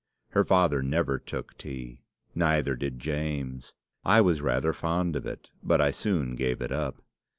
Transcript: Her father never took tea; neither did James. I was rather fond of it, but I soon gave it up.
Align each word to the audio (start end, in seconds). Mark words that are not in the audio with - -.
Her 0.29 0.43
father 0.43 0.81
never 0.81 1.19
took 1.19 1.55
tea; 1.59 2.01
neither 2.33 2.75
did 2.75 2.97
James. 2.97 3.75
I 4.03 4.19
was 4.19 4.41
rather 4.41 4.73
fond 4.73 5.15
of 5.15 5.27
it, 5.27 5.51
but 5.61 5.79
I 5.79 5.91
soon 5.91 6.33
gave 6.33 6.59
it 6.59 6.71
up. 6.71 7.03